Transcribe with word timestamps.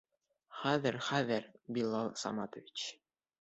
Хәҙер, 0.61 0.97
хәҙер, 1.07 1.45
Билал 1.77 2.11
Саматович! 2.23 2.89